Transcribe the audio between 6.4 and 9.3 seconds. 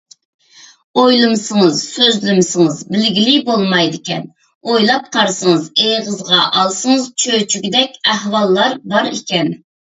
ئالسىڭىز چۆچۈگۈدەك ئەھۋاللار بار